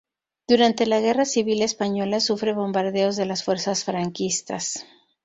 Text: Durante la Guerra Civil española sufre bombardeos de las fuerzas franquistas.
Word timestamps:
Durante 0.47 0.87
la 0.87 0.99
Guerra 0.99 1.25
Civil 1.25 1.61
española 1.61 2.19
sufre 2.21 2.53
bombardeos 2.55 3.17
de 3.17 3.27
las 3.27 3.43
fuerzas 3.43 3.83
franquistas. 3.83 4.83